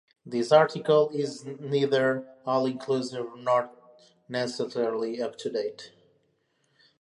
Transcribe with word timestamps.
This 0.25 0.51
article 0.51 1.11
is 1.11 1.45
neither 1.45 2.27
all-inclusive 2.43 3.37
nor 3.37 3.69
necessarily 4.27 5.21
up-to-date. 5.21 5.91